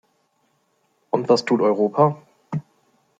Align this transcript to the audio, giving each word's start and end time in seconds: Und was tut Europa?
Und 1.11 1.29
was 1.29 1.45
tut 1.45 1.61
Europa? 1.61 2.19